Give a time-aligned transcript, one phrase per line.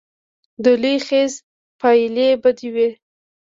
[0.63, 1.33] د لوی خیز
[1.79, 2.89] پایلې بدې وې.